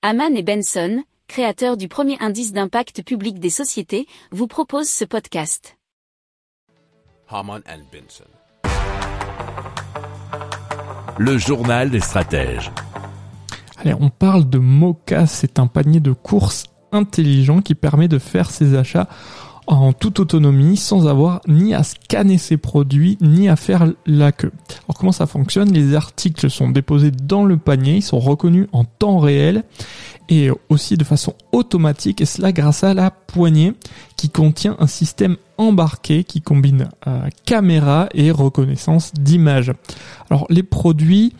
Haman 0.00 0.36
et 0.36 0.44
Benson, 0.44 1.02
créateurs 1.26 1.76
du 1.76 1.88
premier 1.88 2.16
indice 2.20 2.52
d'impact 2.52 3.02
public 3.02 3.40
des 3.40 3.50
sociétés, 3.50 4.06
vous 4.30 4.46
proposent 4.46 4.88
ce 4.88 5.04
podcast. 5.04 5.76
Haman 7.28 7.60
and 7.68 7.80
Benson. 7.92 8.24
Le 11.18 11.36
journal 11.36 11.90
des 11.90 11.98
stratèges. 11.98 12.70
Allez, 13.78 13.92
on 13.92 14.08
parle 14.08 14.48
de 14.48 14.58
Mocha, 14.58 15.26
c'est 15.26 15.58
un 15.58 15.66
panier 15.66 15.98
de 15.98 16.12
courses 16.12 16.66
intelligent 16.92 17.60
qui 17.60 17.74
permet 17.74 18.06
de 18.06 18.20
faire 18.20 18.52
ses 18.52 18.76
achats 18.76 19.08
en 19.68 19.92
toute 19.92 20.20
autonomie 20.20 20.76
sans 20.76 21.06
avoir 21.06 21.40
ni 21.46 21.74
à 21.74 21.82
scanner 21.82 22.38
ses 22.38 22.56
produits 22.56 23.18
ni 23.20 23.48
à 23.48 23.56
faire 23.56 23.86
la 24.06 24.32
queue. 24.32 24.52
Alors 24.86 24.98
comment 24.98 25.12
ça 25.12 25.26
fonctionne? 25.26 25.72
Les 25.72 25.94
articles 25.94 26.50
sont 26.50 26.70
déposés 26.70 27.10
dans 27.10 27.44
le 27.44 27.56
panier, 27.56 27.96
ils 27.96 28.02
sont 28.02 28.18
reconnus 28.18 28.68
en 28.72 28.84
temps 28.84 29.18
réel 29.18 29.64
et 30.28 30.50
aussi 30.68 30.96
de 30.96 31.04
façon 31.04 31.34
automatique 31.52 32.20
et 32.20 32.26
cela 32.26 32.52
grâce 32.52 32.84
à 32.84 32.94
la 32.94 33.10
poignée 33.10 33.72
qui 34.16 34.30
contient 34.30 34.76
un 34.78 34.86
système 34.86 35.36
embarqué 35.56 36.24
qui 36.24 36.40
combine 36.40 36.88
euh, 37.06 37.28
caméra 37.44 38.08
et 38.14 38.30
reconnaissance 38.30 39.12
d'image. 39.14 39.72
Alors 40.30 40.46
les 40.50 40.62
produits 40.62 41.32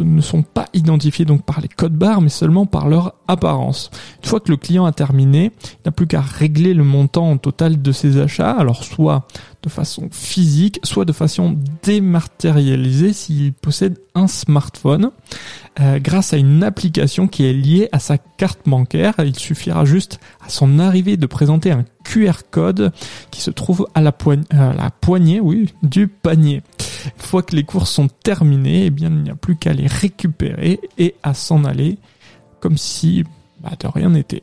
ne 0.00 0.20
sont 0.20 0.42
pas 0.42 0.66
identifiés 0.72 1.24
donc 1.24 1.42
par 1.42 1.60
les 1.60 1.68
codes 1.68 1.96
barres 1.96 2.20
mais 2.20 2.28
seulement 2.28 2.66
par 2.66 2.88
leur 2.88 3.14
apparence. 3.28 3.90
Une 4.22 4.28
fois 4.28 4.40
que 4.40 4.50
le 4.50 4.56
client 4.56 4.84
a 4.84 4.92
terminé, 4.92 5.52
il 5.62 5.80
n'a 5.86 5.92
plus 5.92 6.06
qu'à 6.06 6.20
régler 6.20 6.74
le 6.74 6.84
montant 6.84 7.36
total 7.36 7.80
de 7.82 7.92
ses 7.92 8.18
achats, 8.18 8.52
alors 8.52 8.84
soit 8.84 9.26
de 9.62 9.68
façon 9.68 10.08
physique, 10.10 10.80
soit 10.82 11.04
de 11.04 11.12
façon 11.12 11.56
dématérialisée 11.82 13.12
s'il 13.12 13.52
possède 13.52 13.98
un 14.14 14.26
smartphone. 14.26 15.10
Euh, 15.80 15.98
grâce 15.98 16.32
à 16.32 16.36
une 16.36 16.62
application 16.62 17.28
qui 17.28 17.44
est 17.44 17.52
liée 17.52 17.88
à 17.92 17.98
sa 17.98 18.18
carte 18.18 18.60
bancaire, 18.66 19.14
il 19.18 19.38
suffira 19.38 19.84
juste 19.84 20.18
à 20.44 20.48
son 20.48 20.78
arrivée 20.78 21.16
de 21.16 21.26
présenter 21.26 21.70
un 21.70 21.84
QR 22.04 22.42
code 22.50 22.92
qui 23.30 23.40
se 23.40 23.50
trouve 23.50 23.86
à 23.94 24.00
la, 24.00 24.12
poignée, 24.12 24.44
à 24.50 24.72
la 24.72 24.90
poignée 24.90 25.40
oui, 25.40 25.72
du 25.82 26.08
panier. 26.08 26.62
Une 27.04 27.22
fois 27.22 27.42
que 27.42 27.56
les 27.56 27.64
courses 27.64 27.90
sont 27.90 28.08
terminées, 28.08 28.86
eh 28.86 28.90
bien, 28.90 29.08
il 29.08 29.22
n'y 29.22 29.30
a 29.30 29.34
plus 29.34 29.56
qu'à 29.56 29.72
les 29.72 29.86
récupérer 29.86 30.80
et 30.98 31.14
à 31.22 31.34
s'en 31.34 31.64
aller 31.64 31.98
comme 32.60 32.76
si 32.76 33.24
bah, 33.60 33.70
de 33.78 33.86
rien 33.86 34.10
n'était. 34.10 34.42